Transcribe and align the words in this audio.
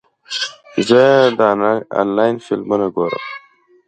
زه 0.87 1.01
د 1.37 1.39
انلاین 2.01 2.35
فلمونه 2.45 2.87
ګورم. 2.95 3.23